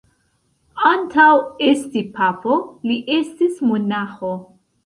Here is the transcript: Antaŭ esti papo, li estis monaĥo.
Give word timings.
Antaŭ 0.91 1.27
esti 1.67 2.03
papo, 2.17 2.57
li 2.93 2.99
estis 3.21 3.63
monaĥo. 3.71 4.35